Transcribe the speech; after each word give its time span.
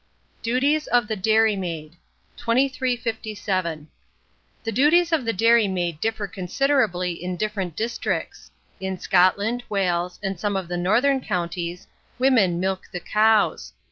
DUTIES 0.41 0.87
OF 0.87 1.07
THE 1.07 1.15
DAIRY 1.15 1.55
MAID. 1.55 1.95
2357. 2.35 3.87
The 4.63 4.71
duties 4.71 5.11
of 5.11 5.25
the 5.25 5.31
dairy 5.31 5.67
maid 5.67 6.01
differ 6.01 6.27
considerably 6.27 7.11
in 7.11 7.37
different 7.37 7.75
districts. 7.75 8.49
In 8.79 8.97
Scotland, 8.97 9.63
Wales, 9.69 10.19
and 10.23 10.39
some 10.39 10.55
of 10.55 10.67
the 10.69 10.75
northern 10.77 11.21
counties, 11.23 11.85
women 12.17 12.59
milk 12.59 12.87
the 12.91 12.99
cows. 12.99 13.73